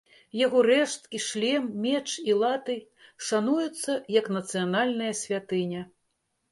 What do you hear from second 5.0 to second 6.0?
святыня.